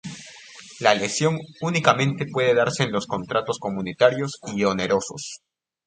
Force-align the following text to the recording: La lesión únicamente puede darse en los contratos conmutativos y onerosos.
La 0.79 0.95
lesión 0.95 1.37
únicamente 1.61 2.25
puede 2.25 2.55
darse 2.55 2.81
en 2.81 2.91
los 2.91 3.05
contratos 3.05 3.59
conmutativos 3.59 4.39
y 4.55 4.63
onerosos. 4.63 5.41